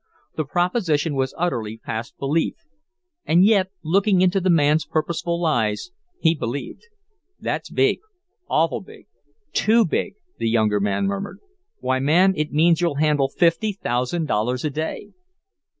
[0.35, 2.55] The proposition was utterly past belief,
[3.23, 6.81] and yet, looking into the man's purposeful eyes, he believed.
[7.39, 7.99] "That's big
[8.49, 9.05] awful big
[9.53, 11.37] TOO big," the younger man murmured.
[11.81, 15.09] "Why, man, it means you'll handle fifty thousand dollars a day!"